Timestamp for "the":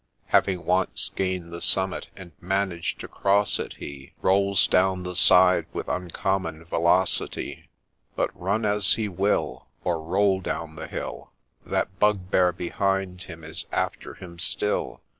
0.15-0.23, 1.53-1.61, 5.03-5.15, 10.75-10.87